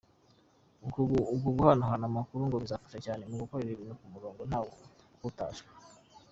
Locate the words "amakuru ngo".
2.11-2.57